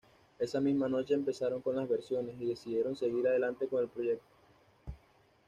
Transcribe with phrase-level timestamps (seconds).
[0.39, 4.25] Esa misma noche empezaron con las versiones, y decidieron seguir adelante con el proyecto.